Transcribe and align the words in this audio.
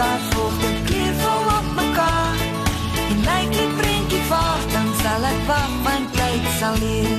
mekaar 0.00 0.20
volg, 0.30 0.52
dit 0.60 0.84
kleurvol 0.84 1.46
op 1.58 1.66
mekaar. 1.74 2.36
En 3.08 3.18
lyk 3.28 3.52
die 3.52 3.68
prentjie 3.76 4.22
vaag, 4.32 4.64
dan 4.72 4.88
sal 5.02 5.28
ek 5.32 5.40
wag, 5.46 5.72
want 5.84 6.12
tyd 6.16 6.52
sal 6.58 6.74
leer. 6.80 7.09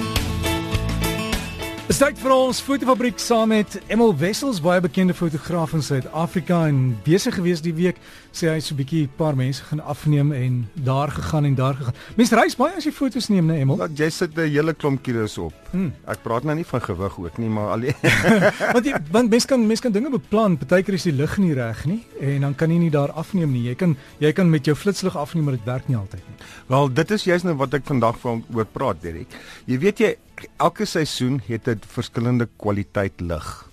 Dis 1.92 1.98
tyd 2.00 2.16
vir 2.23 2.32
ons 2.32 2.60
fotofabriek 2.64 3.18
saam 3.20 3.50
met 3.52 3.73
Emil 3.91 4.14
Wessels, 4.16 4.62
baie 4.64 4.80
bekende 4.80 5.12
fotograaf 5.12 5.73
in 5.76 5.82
Suid-Afrika 5.84 6.62
en 6.70 6.78
besig 7.04 7.36
gewees 7.36 7.60
die 7.66 7.73
week. 7.76 7.98
Sê 8.32 8.48
hy 8.48 8.62
so 8.64 8.71
'n 8.71 8.78
bietjie 8.80 9.02
'n 9.04 9.12
paar 9.18 9.36
mense 9.36 9.60
gaan 9.62 9.82
afneem 9.84 10.32
en 10.32 10.70
daar 10.85 11.12
gegaan 11.12 11.44
en 11.44 11.55
daar 11.55 11.76
gegaan. 11.76 11.94
Mense 12.16 12.35
reis 12.35 12.55
baie 12.55 12.77
as 12.77 12.85
jy 12.85 12.94
foto's 12.94 13.27
neem, 13.27 13.46
né, 13.46 13.59
Emil? 13.59 13.76
Want 13.76 13.98
jy 13.99 14.09
sit 14.09 14.38
'n 14.38 14.48
hele 14.48 14.73
klomp 14.73 15.04
kilos 15.04 15.38
op. 15.38 15.52
Hmm. 15.72 15.91
Ek 16.08 16.23
praat 16.23 16.44
nou 16.44 16.55
nie 16.55 16.63
van 16.66 16.82
gewig 16.82 17.20
ook 17.20 17.38
nie, 17.38 17.49
maar 17.49 17.72
alleen 17.72 17.96
want 18.76 18.85
jy, 18.85 18.94
want 19.12 19.30
mense 19.30 19.48
kan 19.48 19.68
mense 19.68 19.82
kan 19.82 19.91
dinge 19.91 20.10
beplan. 20.10 20.58
Partykeer 20.58 20.94
is 20.94 21.04
die 21.04 21.12
lig 21.12 21.38
nie 21.38 21.54
reg 21.54 21.85
nie 21.85 22.05
en 22.21 22.41
dan 22.41 22.55
kan 22.55 22.71
jy 22.71 22.77
nie 22.77 22.90
daar 22.90 23.12
afneem 23.12 23.52
nie. 23.52 23.63
Jy 23.63 23.76
kan 23.76 23.98
jy 24.20 24.32
kan 24.32 24.49
met 24.49 24.63
jou 24.66 24.76
flitslig 24.76 25.18
afneem, 25.18 25.44
maar 25.44 25.58
dit 25.58 25.66
werk 25.66 25.90
nie 25.90 25.98
altyd 25.98 26.23
nie. 26.26 26.38
Wel, 26.68 26.94
dit 26.94 27.12
is 27.12 27.23
juist 27.23 27.44
nou 27.44 27.55
wat 27.55 27.73
ek 27.73 27.84
vandag 27.84 28.18
van 28.20 28.46
oor 28.54 28.66
praat, 28.66 29.02
Derek. 29.02 29.27
Jy 29.66 29.77
weet 29.77 29.99
jy 29.99 30.16
elke 30.58 30.86
seisoen 30.86 31.41
het 31.45 31.68
'n 31.68 31.81
verskillende 31.88 32.49
kwaliteit 32.58 33.20
lig. 33.22 33.70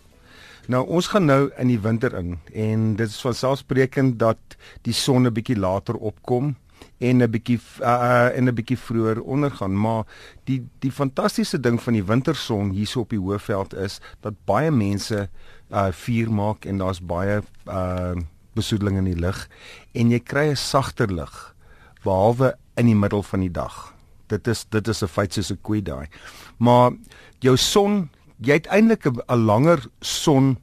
Nou 0.68 0.86
ons 0.86 1.06
gaan 1.06 1.24
nou 1.24 1.50
in 1.56 1.66
die 1.66 1.80
winter 1.80 2.14
in 2.14 2.38
en 2.52 2.96
dit 2.96 3.08
is 3.08 3.20
vanselfsprekend 3.20 4.18
dat 4.18 4.38
die 4.82 4.92
son 4.92 5.26
'n 5.26 5.32
bietjie 5.32 5.56
later 5.56 5.94
opkom 5.94 6.56
en 6.98 7.22
'n 7.22 7.30
bietjie 7.30 7.60
uh, 7.80 8.36
en 8.36 8.44
'n 8.44 8.54
bietjie 8.54 8.78
vroeër 8.78 9.20
ondergaan, 9.22 9.80
maar 9.80 10.04
die 10.44 10.68
die 10.78 10.92
fantastiese 10.92 11.60
ding 11.60 11.82
van 11.82 11.92
die 11.92 12.04
winterson 12.04 12.70
hierso 12.70 13.00
op 13.00 13.10
die 13.10 13.18
Hoëveld 13.18 13.74
is 13.74 14.00
dat 14.20 14.34
baie 14.44 14.70
mense 14.70 15.28
uh 15.70 15.88
vuur 15.90 16.32
maak 16.32 16.64
en 16.64 16.78
daar's 16.78 17.00
baie 17.00 17.42
uh 17.66 18.14
besoedeling 18.52 18.96
in 18.96 19.04
die 19.04 19.20
lug 19.20 19.48
en 19.92 20.10
jy 20.10 20.20
kry 20.20 20.48
'n 20.50 20.56
sagter 20.56 21.12
lig 21.12 21.54
behalwe 22.04 22.56
in 22.76 22.86
die 22.86 22.96
middel 22.96 23.22
van 23.22 23.40
die 23.40 23.52
dag. 23.52 23.97
Dit 24.28 24.48
is 24.48 24.64
dit 24.70 24.88
is 24.88 25.02
'n 25.02 25.06
feit 25.08 25.32
soos 25.32 25.50
'n 25.52 25.58
koei 25.62 25.82
daai. 25.82 26.06
Maar 26.58 26.92
jou 27.40 27.56
son, 27.56 28.10
jy 28.40 28.52
het 28.52 28.66
eintlik 28.66 29.06
'n 29.06 29.44
langer 29.44 29.86
son 30.00 30.58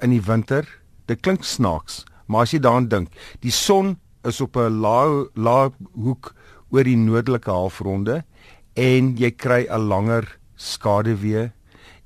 in 0.00 0.10
die 0.10 0.22
winter. 0.22 0.66
Dit 1.06 1.20
klink 1.20 1.44
snaaks, 1.44 2.04
maar 2.26 2.42
as 2.42 2.52
jy 2.52 2.58
daaraan 2.58 2.88
dink, 2.88 3.08
die 3.40 3.50
son 3.50 3.98
is 4.24 4.40
op 4.40 4.56
'n 4.56 4.80
lae 4.80 5.28
lae 5.34 5.70
hoek 5.94 6.34
oor 6.70 6.84
die 6.84 6.96
noordelike 6.96 7.50
halfronde 7.50 8.24
en 8.74 9.16
jy 9.16 9.30
kry 9.30 9.66
'n 9.68 9.88
langer 9.88 10.38
skaduwee 10.56 11.52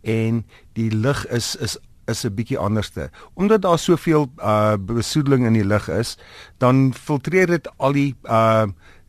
en 0.03 0.45
die 0.75 0.91
lig 0.91 1.27
is 1.27 1.57
is 1.57 1.79
is 2.07 2.25
'n 2.25 2.35
bietjie 2.35 2.59
anderste. 2.59 3.11
Omdat 3.35 3.63
daar 3.63 3.79
soveel 3.79 4.31
uh 4.39 4.77
besoedeling 4.79 5.47
in 5.47 5.53
die 5.53 5.65
lug 5.65 5.89
is, 5.89 6.17
dan 6.59 6.95
filtreer 6.95 7.47
dit 7.47 7.69
al 7.77 7.93
die 7.93 8.15
uh 8.25 8.67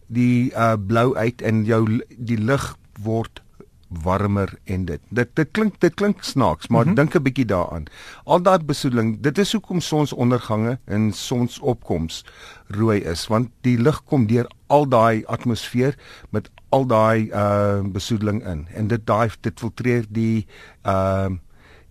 die 0.08 0.52
uh 0.52 0.76
blou 0.88 1.16
uit 1.16 1.42
en 1.42 1.66
jou 1.66 1.84
die 2.18 2.40
lug 2.40 2.76
word 3.04 3.42
warmer 3.88 4.52
en 4.66 4.86
dit. 4.86 5.02
Dit 5.10 5.30
dit 5.36 5.52
klink 5.52 5.80
dit 5.80 5.94
klink 5.96 6.24
snaaks 6.24 6.68
maar 6.68 6.84
mm 6.84 6.88
-hmm. 6.88 6.96
dink 6.96 7.16
'n 7.16 7.24
bietjie 7.24 7.46
daaraan. 7.46 7.86
Al 8.24 8.42
daai 8.42 8.60
besoedeling 8.64 9.22
dit 9.22 9.38
is 9.38 9.52
hoekom 9.52 9.80
sonsondergange 9.80 10.80
en 10.86 11.12
sonsopkoms 11.12 12.26
rooi 12.68 13.00
is 13.04 13.28
want 13.28 13.50
die 13.62 13.78
lig 13.78 14.04
kom 14.04 14.28
deur 14.28 14.52
al 14.68 14.88
daai 14.88 15.24
atmosfeer 15.26 15.96
met 16.30 16.50
al 16.70 16.86
daai 16.86 17.30
uh 17.32 17.82
besoedeling 17.82 18.46
in. 18.46 18.68
En 18.74 18.88
dit 18.88 19.06
daai 19.06 19.30
dit 19.42 19.60
filtreer 19.60 20.06
die 20.10 20.48
uh 20.86 21.30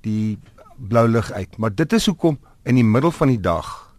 die 0.01 0.39
blou 0.77 1.09
lig 1.09 1.33
uit. 1.33 1.57
Maar 1.57 1.75
dit 1.75 1.93
is 1.93 2.07
hoekom 2.07 2.39
in 2.63 2.75
die 2.75 2.85
middel 2.85 3.11
van 3.11 3.29
die 3.29 3.41
dag 3.41 3.95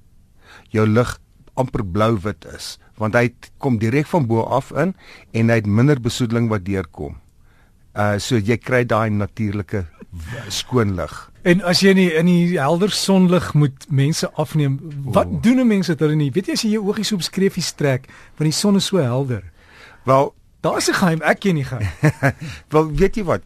jou 0.69 0.87
lig 0.87 1.19
amper 1.53 1.85
blou-wit 1.85 2.45
is 2.55 2.77
want 2.97 3.15
hy 3.15 3.29
kom 3.57 3.77
direk 3.77 4.07
van 4.07 4.27
bo 4.27 4.43
af 4.43 4.71
in 4.71 4.95
en 5.31 5.49
hy 5.49 5.55
het 5.61 5.69
minder 5.69 6.01
besoedeling 6.01 6.49
wat 6.49 6.65
deurkom. 6.65 7.17
Uh 7.97 8.17
so 8.21 8.37
jy 8.37 8.57
kry 8.57 8.83
daai 8.85 9.09
natuurlike 9.09 9.85
skoon 10.49 10.95
lig. 10.95 11.13
En 11.47 11.61
as 11.67 11.81
jy 11.83 11.93
in 11.93 11.99
die, 11.99 12.09
in 12.19 12.29
die 12.29 12.59
helder 12.59 12.91
sonlig 12.93 13.53
moet 13.57 13.85
mense 13.93 14.29
afneem, 14.39 14.79
wat 15.13 15.27
oh. 15.27 15.41
doen 15.43 15.59
'n 15.61 15.67
mens 15.67 15.87
dit 15.87 15.99
hulle 15.99 16.15
nie? 16.15 16.31
Weet 16.31 16.47
jy 16.47 16.53
as 16.53 16.63
jy 16.65 16.71
jou 16.75 16.83
oogies 16.87 17.11
op 17.11 17.21
skreefies 17.21 17.71
trek 17.73 18.07
want 18.37 18.49
die 18.49 18.55
son 18.55 18.75
is 18.75 18.85
so 18.85 18.97
helder. 18.97 19.43
Wel, 20.05 20.33
daar's 20.61 20.89
'n 20.89 20.93
geheim, 20.93 21.21
ek 21.21 21.39
ken 21.39 21.55
nie 21.55 21.65
geheim. 21.65 21.87
Wel, 22.73 22.91
weet 22.95 23.15
jy 23.15 23.23
wat? 23.23 23.43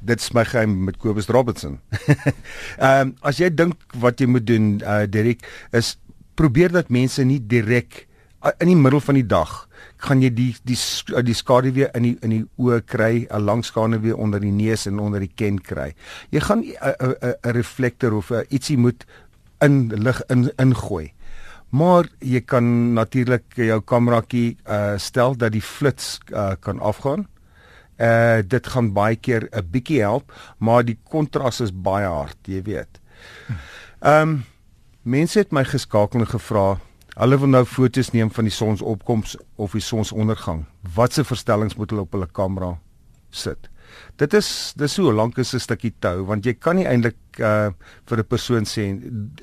Dit 0.00 0.20
is 0.20 0.32
my 0.32 0.44
geheim 0.44 0.84
met 0.84 0.96
Kobus 0.96 1.28
Robertson. 1.28 1.80
Ehm 2.78 3.00
um, 3.00 3.16
as 3.20 3.38
jy 3.38 3.50
dink 3.54 3.74
wat 3.98 4.20
jy 4.20 4.26
moet 4.26 4.46
doen, 4.46 4.80
uh 4.84 5.04
Derek, 5.08 5.44
is 5.72 5.98
probeer 6.34 6.72
dat 6.72 6.88
mense 6.88 7.24
nie 7.24 7.40
direk 7.46 8.06
in 8.40 8.70
die 8.70 8.76
middel 8.76 9.00
van 9.04 9.18
die 9.18 9.26
dag 9.26 9.68
gaan 10.00 10.22
jy 10.24 10.30
die 10.32 10.52
die 10.64 10.78
die 11.26 11.36
skaduwee 11.36 11.90
in 11.94 12.06
die 12.06 12.16
in 12.24 12.32
die 12.32 12.44
oë 12.58 12.80
kry, 12.88 13.26
'n 13.28 13.44
lang 13.44 13.64
skaduwee 13.64 14.16
onder 14.16 14.40
die 14.40 14.52
neus 14.52 14.86
en 14.86 14.98
onder 14.98 15.20
die 15.20 15.32
ken 15.34 15.60
kry. 15.60 15.94
Jy 16.30 16.40
gaan 16.40 16.64
'n 16.64 17.14
'n 17.44 17.52
reflektor 17.52 18.14
of 18.14 18.30
a, 18.30 18.44
ietsie 18.48 18.78
moet 18.78 19.04
in 19.60 19.88
lig 19.88 20.22
in 20.28 20.50
ingooi. 20.56 21.12
Maar 21.70 22.08
jy 22.18 22.40
kan 22.40 22.94
natuurlik 22.94 23.44
jou 23.54 23.80
kamerakie 23.80 24.56
uh 24.66 24.98
stel 24.98 25.36
dat 25.36 25.52
die 25.52 25.62
flits 25.62 26.18
uh 26.32 26.54
kan 26.60 26.80
afgaan. 26.80 27.28
Uh 27.98 28.42
dit 28.42 28.66
gaan 28.66 28.92
baie 28.92 29.16
keer 29.16 29.48
'n 29.52 29.70
bietjie 29.70 30.00
help, 30.00 30.32
maar 30.58 30.84
die 30.84 30.98
kontras 31.04 31.60
is 31.60 31.72
baie 31.72 32.06
hard, 32.06 32.38
jy 32.46 32.62
weet. 32.62 33.00
Ehm 34.00 34.22
um, 34.22 34.44
mense 35.02 35.38
het 35.38 35.52
my 35.52 35.64
geskakel 35.64 36.20
en 36.20 36.26
gevra 36.26 36.78
Hulle 37.16 37.38
wil 37.38 37.48
nou 37.48 37.64
foto's 37.66 38.12
neem 38.14 38.30
van 38.30 38.46
die 38.46 38.54
sonsopkoms 38.54 39.36
of 39.56 39.72
die 39.72 39.82
sonsondergang. 39.82 40.64
Watse 40.94 41.24
verstellings 41.24 41.76
moet 41.76 41.90
hulle 41.90 42.06
op 42.06 42.12
hulle 42.12 42.30
kamera 42.30 42.76
sit? 43.30 43.70
Dit 44.20 44.34
is 44.36 44.48
dis 44.78 44.92
so 44.94 45.10
lank 45.10 45.38
as 45.38 45.54
'n 45.54 45.58
stukkie 45.58 45.92
tou 45.98 46.24
want 46.28 46.46
jy 46.46 46.54
kan 46.54 46.76
nie 46.76 46.86
eintlik 46.86 47.16
uh 47.40 47.72
vir 48.06 48.18
'n 48.18 48.28
persoon 48.28 48.64
sê 48.64 48.84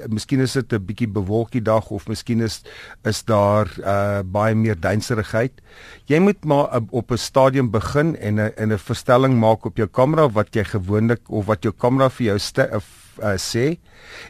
miskien 0.07 0.39
is 0.39 0.53
dit 0.53 0.73
'n 0.73 0.85
bietjie 0.85 1.07
bewolkie 1.07 1.61
dag 1.61 1.91
of 1.91 2.07
miskien 2.07 2.41
is 2.41 2.63
is 3.03 3.23
daar 3.23 3.67
uh 3.83 4.23
baie 4.23 4.55
meer 4.55 4.79
duinserigheid. 4.79 5.51
Jy 6.07 6.19
moet 6.19 6.45
maar 6.45 6.75
uh, 6.75 6.81
op 6.91 7.11
'n 7.11 7.17
stadium 7.17 7.71
begin 7.71 8.15
en 8.15 8.35
'n 8.35 8.53
en 8.55 8.71
'n 8.71 8.77
verstelling 8.77 9.39
maak 9.39 9.65
op 9.65 9.77
jou 9.77 9.87
kamera 9.87 10.29
wat 10.29 10.55
jy 10.55 10.63
gewoonlik 10.63 11.29
of 11.29 11.45
wat 11.45 11.63
jou 11.63 11.73
kamera 11.73 12.09
vir 12.09 12.25
jou 12.25 12.39
uh, 13.19 13.35
sê. 13.37 13.77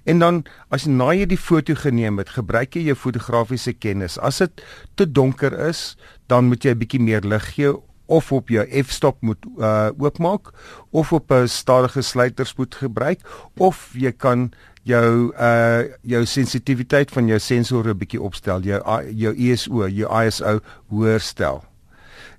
En 0.06 0.20
dan 0.20 0.44
as 0.74 0.86
jy 0.86 0.92
na 0.92 1.12
jy 1.16 1.25
die 1.25 1.40
foto 1.40 1.75
geneem 1.75 2.18
het, 2.18 2.30
gebruik 2.36 2.75
jy 2.75 2.88
jou 2.90 2.96
fotografiese 2.96 3.74
kennis. 3.74 4.18
As 4.18 4.40
dit 4.44 4.64
te 4.96 5.06
donker 5.06 5.53
is, 5.68 5.98
dan 6.28 6.48
moet 6.48 6.64
jy 6.64 6.72
'n 6.72 6.80
bietjie 6.80 7.02
meer 7.02 7.22
lig 7.22 7.53
gee 7.56 7.74
of 8.08 8.31
op 8.31 8.50
jou 8.50 8.64
f-stop 8.84 9.22
moet 9.22 9.46
uh 9.59 9.90
oopmaak 10.00 10.52
of 10.92 11.14
op 11.14 11.31
'n 11.31 11.48
stadige 11.48 12.02
sluiterspoed 12.02 12.75
gebruik 12.75 13.20
of 13.58 13.92
jy 13.94 14.12
kan 14.12 14.52
jou 14.84 15.34
uh 15.36 15.84
jou 16.02 16.25
sensitiwiteit 16.25 17.12
van 17.12 17.28
jou 17.28 17.40
sensore 17.40 17.94
'n 17.94 17.98
bietjie 17.98 18.22
opstel 18.22 18.62
jou 18.62 18.81
jou 19.12 19.34
ISO 19.36 19.88
jou 19.88 20.25
ISO 20.25 20.59
hoër 20.88 21.19
stel. 21.19 21.64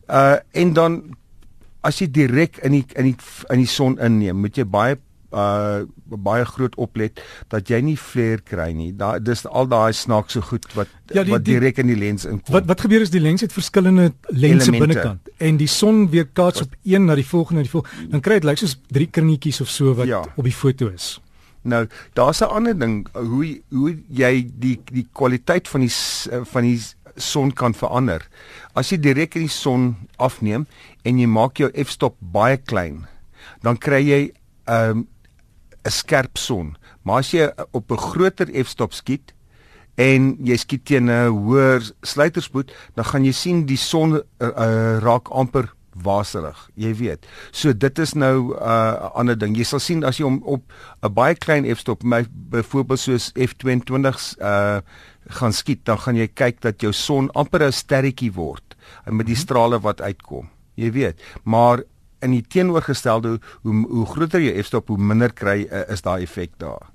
Uh 0.08 0.36
en 0.52 0.72
dan 0.72 1.16
as 1.80 2.00
jy 2.00 2.08
direk 2.10 2.58
in 2.66 2.72
die 2.72 2.84
in 2.96 3.04
die 3.04 3.16
in 3.52 3.62
die 3.62 3.70
son 3.70 3.98
inneem, 4.02 4.40
moet 4.42 4.56
jy 4.56 4.64
baie 4.64 4.98
uh 5.30 5.84
baie 6.08 6.44
groot 6.48 6.74
oplet 6.80 7.20
dat 7.52 7.68
jy 7.68 7.80
nie 7.84 7.96
flare 7.96 8.40
kry 8.40 8.70
nie. 8.72 8.92
Daar 8.96 9.20
dis 9.22 9.44
al 9.46 9.68
daai 9.68 9.92
snaakse 9.92 10.40
goed 10.42 10.64
wat 10.74 10.88
ja, 11.12 11.22
die, 11.22 11.32
wat 11.32 11.44
direk 11.44 11.78
in 11.78 11.86
die 11.92 11.98
lens 11.98 12.24
inkom. 12.24 12.54
Wat 12.54 12.64
wat 12.66 12.80
gebeur 12.80 13.04
is 13.04 13.12
die 13.12 13.20
lens 13.20 13.44
het 13.44 13.52
verskillende 13.52 14.12
lense 14.28 14.72
binnekant 14.72 15.28
en 15.36 15.60
die 15.60 15.68
son 15.68 16.06
weer 16.10 16.26
kaats 16.26 16.64
op 16.64 16.74
een 16.82 17.04
na 17.04 17.14
die 17.14 17.26
volgende 17.26 17.60
na 17.60 17.68
die 17.68 17.74
volgende. 17.76 18.10
Dan 18.10 18.24
kry 18.24 18.40
dit 18.40 18.48
lyk 18.48 18.60
soos 18.62 18.78
drie 18.88 19.08
kringetjies 19.10 19.60
of 19.60 19.68
so 19.68 19.94
wat 19.94 20.08
ja. 20.08 20.24
op 20.34 20.44
die 20.44 20.54
foto 20.54 20.88
is. 20.88 21.18
Nou, 21.68 21.86
daar's 22.14 22.40
'n 22.40 22.48
ander 22.48 22.78
ding 22.78 23.06
hoe 23.12 23.60
hoe 23.68 23.96
jy 24.08 24.50
die 24.54 24.80
die 24.84 25.06
kwaliteit 25.12 25.68
van 25.68 25.80
die 25.80 25.92
van 26.44 26.62
die 26.62 26.80
son 27.16 27.52
kan 27.52 27.74
verander. 27.74 28.28
As 28.72 28.90
jy 28.90 28.98
direk 28.98 29.34
in 29.34 29.46
die 29.46 29.52
son 29.52 29.96
afneem 30.16 30.66
en 31.02 31.18
jy 31.18 31.26
maak 31.26 31.58
jou 31.58 31.70
f-stop 31.84 32.16
baie 32.20 32.56
klein, 32.56 33.06
dan 33.62 33.76
kry 33.76 34.02
jy 34.02 34.32
'n 34.66 34.90
um, 34.90 35.06
'n 35.84 35.90
skerp 35.90 36.38
son. 36.38 36.76
Maar 37.02 37.18
as 37.18 37.30
jy 37.30 37.50
op 37.72 37.90
'n 37.90 37.96
groter 37.96 38.48
f-stop 38.64 38.92
skiet 38.92 39.34
en 39.94 40.36
jy 40.42 40.56
skiet 40.56 40.84
teen 40.84 41.10
'n 41.10 41.28
hoër 41.28 41.82
sluiterspoed, 42.02 42.72
dan 42.94 43.04
gaan 43.04 43.24
jy 43.24 43.32
sien 43.32 43.66
die 43.66 43.76
son 43.76 44.14
uh, 44.14 44.22
uh, 44.40 44.98
raak 44.98 45.28
amper 45.28 45.74
waserig, 46.02 46.58
jy 46.74 46.94
weet. 46.94 47.26
So 47.50 47.72
dit 47.72 47.98
is 47.98 48.14
nou 48.14 48.54
'n 48.54 48.62
uh, 48.62 49.10
ander 49.14 49.38
ding. 49.38 49.56
Jy 49.56 49.64
sal 49.64 49.78
sien 49.78 50.04
as 50.04 50.18
jy 50.18 50.24
hom 50.24 50.42
op 50.44 50.62
'n 51.02 51.12
baie 51.12 51.34
klein 51.34 51.64
f-stop, 51.74 52.02
byvoorbeeld 52.50 53.00
soos 53.00 53.32
f22s 53.34 54.36
uh 54.40 54.80
gaan 55.28 55.52
skiet, 55.52 55.84
dan 55.84 55.98
gaan 55.98 56.16
jy 56.16 56.26
kyk 56.26 56.60
dat 56.60 56.80
jou 56.80 56.92
son 56.92 57.30
amper 57.32 57.62
'n 57.62 57.72
sterretjie 57.72 58.32
word 58.32 58.76
met 59.10 59.26
die 59.26 59.34
mhm. 59.34 59.42
strale 59.42 59.80
wat 59.80 60.00
uitkom. 60.00 60.48
Jy 60.74 60.92
weet, 60.92 61.20
maar 61.44 61.82
in 62.24 62.34
die 62.34 62.42
teenoorgestelde 62.42 63.38
hoe 63.62 63.74
hoe 63.88 64.06
groter 64.06 64.42
jou 64.42 64.62
f-stop 64.62 64.88
hoe 64.88 64.98
minder 64.98 65.32
kry 65.32 65.66
uh, 65.66 65.84
is 65.92 66.02
daai 66.02 66.22
effek 66.22 66.56
daar. 66.62 66.88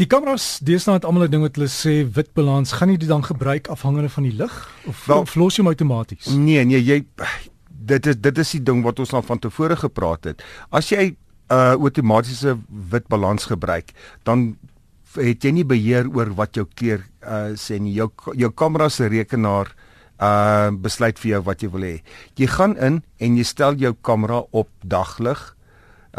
Die 0.00 0.08
kameras, 0.08 0.58
deesdae 0.64 0.96
het 0.96 1.04
almal 1.04 1.26
'n 1.28 1.30
ding 1.30 1.42
wat 1.44 1.56
hulle 1.56 1.68
sê 1.68 2.08
wit 2.16 2.32
balans, 2.34 2.72
gaan 2.72 2.88
jy 2.88 2.96
dit 2.96 3.08
dan 3.08 3.24
gebruik 3.24 3.68
afhangende 3.68 4.08
van 4.08 4.22
die 4.22 4.32
lig 4.32 4.54
of 4.86 5.06
Wel- 5.06 5.26
los 5.34 5.56
jy 5.56 5.62
hom 5.62 5.72
outomaties? 5.72 6.26
Nee, 6.26 6.64
nee, 6.64 6.82
jy 6.82 7.04
dit 7.68 8.06
is 8.06 8.16
dit 8.16 8.38
is 8.38 8.50
die 8.50 8.62
ding 8.62 8.82
wat 8.82 8.98
ons 8.98 9.12
al 9.12 9.22
van 9.22 9.38
tevore 9.38 9.76
gepraat 9.76 10.24
het. 10.24 10.42
As 10.70 10.88
jy 10.88 11.10
'n 11.10 11.16
uh, 11.52 11.74
outomatiese 11.76 12.58
wit 12.68 13.08
balans 13.08 13.44
gebruik, 13.44 13.92
dan 14.22 14.56
het 15.14 15.42
jy 15.42 15.50
nie 15.50 15.64
beheer 15.64 16.08
oor 16.08 16.34
wat 16.34 16.54
jou 16.54 16.66
kleur 16.74 17.04
uh, 17.22 17.52
sê 17.54 17.78
nie. 17.78 17.92
Jou 17.92 18.10
jou 18.34 18.50
kamera 18.50 18.88
se 18.88 19.06
rekenaar 19.06 19.66
uh 19.66 19.89
besluit 20.82 21.18
vir 21.18 21.30
jou 21.30 21.42
wat 21.42 21.62
jy 21.62 21.70
wil 21.72 21.86
hê. 21.86 21.96
Jy 22.36 22.46
gaan 22.46 22.76
in 22.76 23.02
en 23.18 23.36
jy 23.36 23.44
stel 23.44 23.74
jou 23.80 23.94
kamera 24.02 24.44
op 24.52 24.68
daglig 24.84 25.56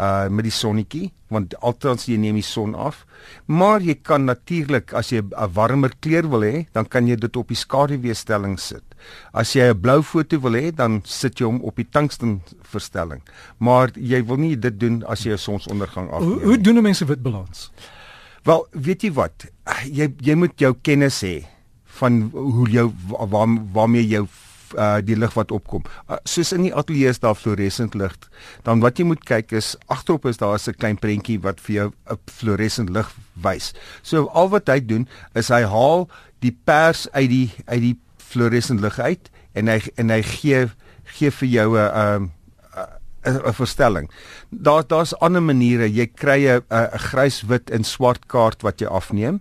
uh 0.00 0.28
met 0.32 0.46
die 0.48 0.54
sonnetjie 0.54 1.12
want 1.32 1.54
altyd 1.64 2.04
jy 2.08 2.16
neem 2.20 2.36
die 2.36 2.44
son 2.44 2.74
af. 2.76 3.06
Maar 3.48 3.80
jy 3.80 3.94
kan 4.04 4.26
natuurlik 4.28 4.92
as 4.92 5.12
jy 5.12 5.22
'n 5.22 5.52
warmer 5.54 5.92
kleur 6.00 6.28
wil 6.28 6.42
hê, 6.44 6.66
dan 6.72 6.84
kan 6.84 7.06
jy 7.08 7.16
dit 7.16 7.36
op 7.36 7.48
die 7.48 7.56
skaduweestelling 7.56 8.58
sit. 8.60 8.82
As 9.32 9.54
jy 9.54 9.72
'n 9.72 9.80
blou 9.80 10.02
foto 10.02 10.38
wil 10.40 10.52
hê, 10.52 10.74
dan 10.74 11.00
sit 11.04 11.40
jy 11.40 11.46
hom 11.46 11.62
op 11.62 11.76
die 11.76 11.88
tungsten 11.88 12.42
verstelling. 12.62 13.22
Maar 13.58 13.90
jy 13.96 14.24
wil 14.24 14.36
nie 14.36 14.56
dit 14.56 14.78
doen 14.80 15.04
as 15.06 15.24
jy 15.24 15.32
'n 15.32 15.38
sonsondergang 15.38 16.10
afneem. 16.10 16.32
Hoe 16.32 16.40
hoe 16.44 16.60
doen 16.60 16.76
'n 16.78 16.82
mens 16.82 17.00
'n 17.02 17.06
wit 17.06 17.22
balans? 17.22 17.70
Wel, 18.44 18.66
weet 18.72 19.02
jy 19.02 19.12
wat? 19.12 19.46
Jy 19.84 20.14
jy 20.18 20.34
moet 20.34 20.58
jou 20.58 20.74
kennis 20.82 21.22
hê 21.22 21.51
van 21.98 22.30
hoe 22.32 22.68
jou 22.70 22.92
wa- 23.08 23.26
waar 23.26 23.48
waarmee 23.72 24.06
jou 24.08 24.26
uh 24.78 25.00
die 25.04 25.16
lig 25.16 25.34
wat 25.34 25.50
opkom. 25.52 25.82
Uh, 26.08 26.16
soos 26.24 26.52
in 26.52 26.62
die 26.62 26.74
ateljee 26.74 27.08
is 27.08 27.18
daar 27.20 27.34
fluoresent 27.36 27.94
lig. 27.94 28.14
Dan 28.64 28.80
wat 28.80 28.98
jy 28.98 29.04
moet 29.04 29.24
kyk 29.28 29.52
is 29.52 29.76
agterop 29.92 30.24
is 30.26 30.38
daar 30.40 30.56
'n 30.58 30.74
klein 30.78 30.96
prentjie 30.98 31.38
wat 31.40 31.60
vir 31.60 31.74
jou 31.74 31.92
'n 32.10 32.18
fluoresent 32.26 32.88
lig 32.90 33.10
wys. 33.34 33.72
So 34.02 34.26
al 34.32 34.48
wat 34.48 34.68
hy 34.68 34.80
doen 34.80 35.08
is 35.34 35.48
hy 35.48 35.62
haal 35.62 36.08
die 36.40 36.56
pers 36.64 37.08
uit 37.12 37.28
die 37.28 37.50
uit 37.66 37.80
die 37.80 37.98
fluoresent 38.18 38.80
lig 38.80 38.98
uit 38.98 39.30
en 39.54 39.68
hy 39.68 39.80
en 39.96 40.10
hy 40.10 40.22
gee 40.22 40.70
gee 41.04 41.30
vir 41.30 41.48
jou 41.48 41.76
'n 41.76 41.96
um 41.96 42.32
'n 43.24 43.52
verstelling. 43.52 44.10
Daar 44.50 44.82
daar's 44.86 45.14
ander 45.20 45.42
maniere. 45.42 45.92
Jy 45.92 46.06
kry 46.06 46.48
'n 46.48 46.62
'n 46.70 46.98
grys, 46.98 47.42
wit 47.42 47.70
en 47.70 47.84
swart 47.84 48.26
kaart 48.26 48.62
wat 48.62 48.80
jy 48.80 48.86
afneem 48.86 49.40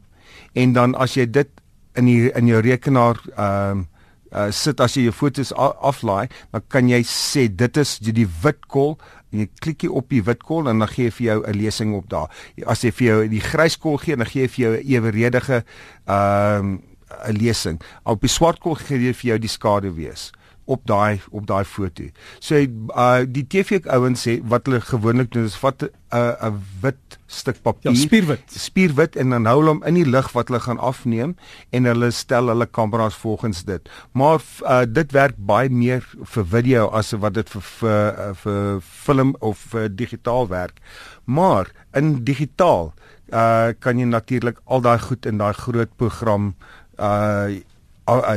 en 0.54 0.74
dan 0.74 0.96
as 0.96 1.14
jy 1.16 1.26
dit 1.32 1.48
in 1.96 2.06
die 2.06 2.32
in 2.38 2.48
jou 2.48 2.62
rekenaar 2.62 3.20
ehm 3.36 3.72
um, 3.72 3.88
uh, 4.32 4.48
sit 4.52 4.80
as 4.84 4.96
jy 4.96 5.08
jou 5.10 5.16
fotos 5.16 5.52
aflaai, 5.58 6.30
dan 6.54 6.64
kan 6.72 6.90
jy 6.90 7.02
sê 7.08 7.48
dit 7.48 7.78
is 7.82 7.98
die, 8.00 8.28
wit 8.44 8.64
kol 8.72 8.96
en 9.32 9.44
jy 9.44 9.48
klik 9.64 9.86
jy 9.86 9.92
op 9.92 10.08
die 10.12 10.22
wit 10.24 10.44
kol 10.48 10.70
en 10.72 10.80
dan 10.84 10.92
gee 10.92 11.10
hy 11.10 11.16
vir 11.18 11.26
jou 11.26 11.40
'n 11.48 11.58
lesing 11.58 11.94
op 11.96 12.10
daar. 12.10 12.30
As 12.66 12.84
hy 12.84 12.92
vir 12.92 13.08
jou 13.08 13.28
die 13.28 13.44
grys 13.44 13.78
kol 13.78 13.98
gee, 13.98 14.16
dan 14.16 14.28
gee 14.28 14.48
hy 14.48 14.48
vir 14.48 14.64
jou 14.64 14.74
'n 14.78 14.88
eweredige 14.88 15.64
ehm 16.08 16.60
um, 16.60 16.82
'n 17.28 17.38
lesing. 17.38 17.82
Op 18.06 18.22
die 18.22 18.30
swart 18.30 18.60
kol 18.60 18.76
gee 18.76 18.98
hy 18.98 19.14
vir 19.14 19.30
jou 19.32 19.40
die 19.40 19.52
skade 19.52 19.92
wees 19.92 20.32
op 20.72 20.86
daai 20.88 21.20
op 21.30 21.48
daai 21.50 21.64
foto. 21.68 22.08
So 22.40 22.58
uh 22.58 23.24
die 23.28 23.44
TV 23.48 23.82
ouens 23.92 24.24
sê 24.28 24.38
wat 24.54 24.70
hulle 24.70 24.82
gewoonlik 24.88 25.32
doen 25.34 25.48
is 25.50 25.58
vat 25.60 25.84
'n 25.84 25.90
uh, 26.16 26.50
'n 26.50 26.60
wit 26.82 27.18
stuk 27.28 27.62
papier. 27.62 27.92
Ja, 27.92 27.98
spierwit. 27.98 28.44
Spierwit 28.48 29.16
en 29.16 29.30
dan 29.36 29.46
hou 29.46 29.58
hulle 29.60 29.74
hom 29.76 29.84
in 29.88 30.00
die 30.00 30.08
lig 30.08 30.32
wat 30.36 30.48
hulle 30.52 30.60
gaan 30.60 30.80
afneem 30.80 31.36
en 31.72 31.90
hulle 31.90 32.12
stel 32.12 32.52
hulle 32.52 32.66
kameras 32.66 33.16
volgens 33.16 33.64
dit. 33.64 33.90
Maar 34.12 34.40
uh 34.64 34.84
dit 34.88 35.12
werk 35.12 35.36
baie 35.38 35.70
meer 35.70 36.06
vir 36.34 36.46
video 36.46 36.88
as 36.88 37.12
wat 37.12 37.34
dit 37.34 37.50
vir 37.50 37.62
vir, 37.62 38.02
uh, 38.20 38.34
vir 38.44 38.82
film 38.82 39.36
of 39.40 39.58
vir 39.72 39.90
digitaal 39.96 40.48
werk. 40.48 40.80
Maar 41.26 41.72
in 41.94 42.24
digitaal 42.24 42.94
uh 43.34 43.72
kan 43.80 44.00
jy 44.00 44.06
natuurlik 44.06 44.60
al 44.66 44.82
daai 44.82 45.00
goed 45.00 45.26
in 45.26 45.38
daai 45.38 45.54
groot 45.54 45.92
program 45.98 46.54
uh 47.00 47.62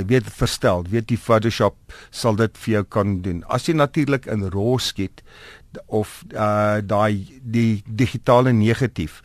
weet 0.06 0.28
verstel, 0.30 0.84
weet 0.90 1.08
die 1.08 1.18
Photoshop 1.18 1.74
sal 2.10 2.36
dit 2.36 2.56
vir 2.64 2.72
jou 2.74 2.82
kan 2.84 3.20
doen. 3.22 3.42
As 3.48 3.66
jy 3.68 3.74
natuurlik 3.74 4.26
in 4.26 4.46
RAW 4.54 4.78
skiet 4.78 5.22
of 5.90 6.22
uh 6.34 6.78
daai 6.80 7.26
die 7.42 7.82
digitale 7.86 8.52
negatief, 8.52 9.22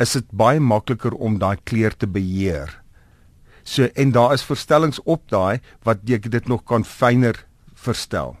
is 0.00 0.12
dit 0.16 0.24
baie 0.32 0.60
makliker 0.60 1.12
om 1.14 1.38
daai 1.38 1.56
kleur 1.64 1.92
te 1.96 2.06
beheer. 2.06 2.72
So 3.64 3.88
en 3.94 4.12
daar 4.12 4.32
is 4.34 4.42
verstellings 4.42 5.00
op 5.04 5.28
daai 5.28 5.60
wat 5.84 5.98
jy 6.08 6.18
dit 6.18 6.48
nog 6.48 6.64
kan 6.64 6.84
fyner 6.84 7.44
verstel. 7.74 8.36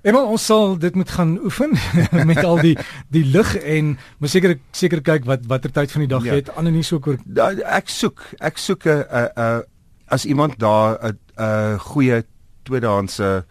Eenmal 0.00 0.30
ons 0.32 0.44
sal 0.48 0.78
dit 0.80 0.94
moet 0.96 1.10
gaan 1.12 1.34
oefen 1.44 1.74
met 2.30 2.38
al 2.44 2.56
die 2.64 2.76
die 3.12 3.24
lig 3.24 3.50
en 3.60 3.98
moet 4.18 4.30
seker 4.32 4.54
seker 4.72 5.02
kyk 5.04 5.26
wat 5.28 5.44
watter 5.50 5.72
tyd 5.76 5.92
van 5.92 6.00
die 6.06 6.08
dag 6.08 6.24
Ja. 6.24 6.32
jy 6.32 6.38
het. 6.40 6.48
Ander 6.56 6.72
nie 6.72 6.84
so 6.86 7.00
oor 7.04 7.18
Da, 7.24 7.50
ek 7.76 7.88
soek, 7.92 8.22
ek 8.40 8.56
soek 8.58 8.86
'n 8.86 9.04
'n 9.36 9.62
as 10.10 10.24
iemand 10.26 10.58
daar 10.58 10.98
'n 11.02 11.18
'n 11.38 11.78
goeie 11.78 12.24
tweedehandse 12.62 13.44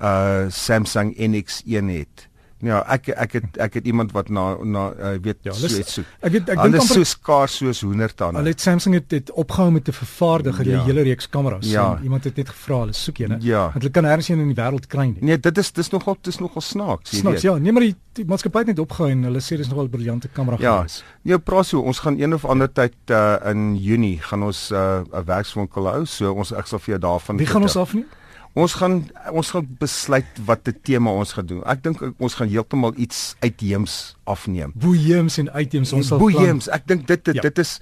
uh 0.00 0.44
Samsung 0.48 1.14
NX1 1.18 1.86
het. 1.88 2.28
Ja, 2.64 2.78
ek 2.88 3.08
ek 3.12 3.32
het 3.36 3.58
ek 3.60 3.74
het 3.74 3.86
iemand 3.86 4.12
wat 4.16 4.28
na 4.32 4.56
na 4.64 4.84
uh, 4.96 5.18
weet 5.20 5.36
Ja, 5.44 5.52
ja, 5.52 5.56
hulle 5.58 5.68
so 5.68 5.78
iets 5.82 5.92
soek. 5.98 6.06
ek 6.24 6.32
weet 6.32 6.48
ek 6.48 6.56
Hulle 6.62 6.70
dink 6.78 6.82
amper 6.82 6.94
so 6.94 7.04
skaars 7.04 7.56
soos 7.60 7.80
hoendertande. 7.84 8.38
Hulle 8.40 8.48
het 8.54 8.60
Samsung 8.60 8.94
het, 8.94 9.10
het 9.10 9.30
opgehou 9.32 9.70
met 9.70 9.84
te 9.84 9.92
vervaardig 9.92 10.56
het 10.58 10.66
jy 10.66 10.72
'n 10.72 10.76
Ja. 10.76 10.84
hele 10.84 11.02
reeks 11.02 11.28
kameras. 11.28 11.66
Ja. 11.70 11.96
En 11.98 12.02
Iemand 12.04 12.24
het 12.24 12.36
net 12.36 12.48
gevra, 12.48 12.78
hulle 12.80 12.92
soek 12.92 13.16
jy, 13.18 13.26
né? 13.28 13.36
Ja. 13.40 13.60
Want 13.74 13.82
hulle 13.82 13.90
kan 13.90 14.04
nêrens 14.04 14.28
een 14.30 14.38
in 14.40 14.48
die 14.54 14.56
wêreld 14.62 14.86
kry 14.88 15.04
nie. 15.06 15.16
Nee, 15.20 15.38
dit 15.40 15.58
is 15.58 15.72
dis 15.72 15.90
nogal 15.90 16.16
dis 16.22 16.38
nogal 16.38 16.62
snaaks, 16.62 17.10
jy 17.10 17.18
Snaaks, 17.18 17.42
weet. 17.42 17.52
ja, 17.52 17.58
nee 17.58 17.72
maar 17.72 17.82
die, 17.82 17.94
die 18.12 18.24
maatskappy 18.24 18.58
het 18.58 18.66
net 18.66 18.78
opgehou 18.78 19.10
en 19.10 19.22
hulle 19.24 19.40
sê 19.40 19.56
dis 19.56 19.68
nogal 19.68 19.84
'n 19.84 19.90
briljante 19.90 20.28
kamera 20.28 20.56
Ja. 20.60 20.76
gewees. 20.76 21.04
Nee, 21.22 21.38
praat 21.38 21.66
so, 21.66 21.80
ons 21.80 21.98
gaan 21.98 22.18
een 22.18 22.32
of 22.34 22.44
ander 22.44 22.72
tyd 22.72 22.94
uh 23.10 23.36
in 23.50 23.76
Junie 23.76 24.18
gaan 24.22 24.42
ons 24.42 24.70
uh 24.72 25.02
'n 25.12 25.24
werkswinkel 25.24 25.86
hou, 25.86 26.04
so 26.06 26.32
ons 26.32 26.52
ek 26.52 26.66
sal 26.66 26.78
vir 26.78 26.98
jou 26.98 27.00
daarvan 27.00 27.36
Wie 27.36 27.46
gaan 27.46 27.62
ons 27.62 27.72
vertel. 27.72 27.82
afneem? 27.82 28.06
Ons 28.54 28.74
gaan 28.78 29.00
ons 29.34 29.48
gaan 29.50 29.66
besluit 29.80 30.26
wat 30.46 30.64
die 30.64 30.74
tema 30.86 31.10
ons 31.10 31.32
gaan 31.34 31.46
doen. 31.46 31.62
Ek 31.66 31.82
dink 31.82 31.98
ons 32.22 32.34
gaan 32.38 32.48
heeltemal 32.48 32.94
iets 32.96 33.34
uitheems 33.42 34.14
afneem. 34.30 34.70
Boeiems 34.78 35.38
en 35.42 35.50
items 35.58 35.92
ons 35.92 36.06
sal 36.06 36.18
Boeiems, 36.22 36.68
ek 36.70 36.86
dink 36.86 37.06
dit 37.10 37.24
dit, 37.24 37.34
Ja. 37.34 37.42
dit 37.42 37.58
is 37.58 37.80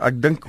ek 0.00 0.20
dink 0.22 0.44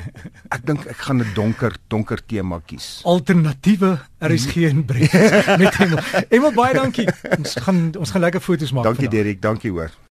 ek 0.51 0.65
dink 0.67 0.85
ek 0.91 0.97
gaan 1.07 1.21
'n 1.23 1.31
donker 1.33 1.71
donker 1.87 2.19
tema 2.27 2.59
kies. 2.65 3.01
alternatiewe 3.05 3.99
RSG 4.19 4.55
en 4.69 4.85
Brett 4.85 5.13
met 5.57 5.79
Emel. 5.79 5.99
Emel 6.29 6.51
baie 6.53 6.73
dankie. 6.73 7.07
Ons 7.37 7.55
gaan 7.55 7.91
ons 7.97 8.11
gaan 8.11 8.21
lekker 8.21 8.41
foto's 8.41 8.71
maak. 8.71 8.83
Dankie. 8.83 9.07
Derek, 9.09 9.41
dankie 9.41 9.71
hoor. 9.71 9.89